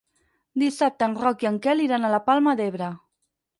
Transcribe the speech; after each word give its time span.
Dissabte 0.61 1.09
en 1.09 1.13
Roc 1.25 1.45
i 1.45 1.51
en 1.51 1.61
Quel 1.67 1.85
iran 1.85 2.09
a 2.09 2.13
la 2.17 2.23
Palma 2.33 2.59
d'Ebre. 2.63 2.91